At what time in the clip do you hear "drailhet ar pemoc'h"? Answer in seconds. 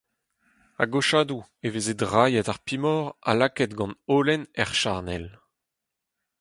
1.99-3.13